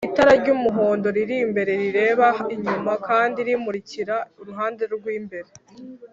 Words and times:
Itara 0.09 0.33
ry‘umuhondo 0.41 1.07
riri 1.17 1.35
imbere 1.45 1.71
rireba 1.81 2.27
inyuma 2.55 2.91
kandi 3.07 3.39
rimurikira 3.47 4.15
uruhande 4.41 4.83
rw’imbere 4.93 5.49